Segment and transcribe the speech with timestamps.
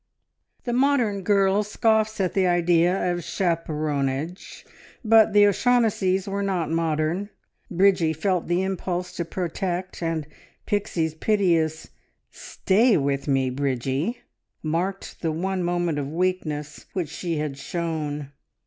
[0.63, 4.65] The modern girl scoffs at the idea of chaperonage,
[5.05, 7.29] but the O'Shaughnessys were not modern.
[7.69, 10.25] Bridgie felt the impulse to protect, and
[10.65, 11.89] Pixie's piteous
[12.31, 14.17] "Stay with me, Bridgie!"
[14.63, 18.31] marked the one moment of weakness which she had shown.